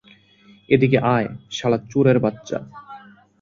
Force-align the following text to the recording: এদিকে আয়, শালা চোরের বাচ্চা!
এদিকে 0.69 0.97
আয়, 1.15 1.27
শালা 1.51 1.77
চোরের 1.91 2.17
বাচ্চা! 2.19 2.57